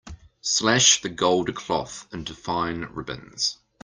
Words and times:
Slash 0.41 0.99
the 1.03 1.09
gold 1.09 1.53
cloth 1.53 2.07
into 2.11 2.33
fine 2.33 2.85
ribbons. 2.91 3.59